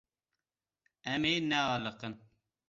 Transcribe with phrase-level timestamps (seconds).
[1.11, 2.13] Em ê nealiqin.